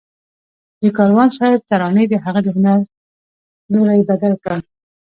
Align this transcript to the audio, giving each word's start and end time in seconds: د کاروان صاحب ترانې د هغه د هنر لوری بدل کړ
د 0.81 0.83
کاروان 0.97 1.29
صاحب 1.37 1.61
ترانې 1.69 2.05
د 2.09 2.13
هغه 2.25 2.39
د 2.43 2.47
هنر 2.55 2.79
لوری 3.71 4.01
بدل 4.09 4.33
کړ 4.43 4.59